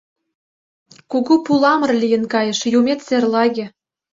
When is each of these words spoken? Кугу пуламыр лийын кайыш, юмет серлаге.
Кугу 1.11 1.35
пуламыр 1.45 1.91
лийын 2.01 2.23
кайыш, 2.33 2.59
юмет 2.79 2.99
серлаге. 3.07 3.65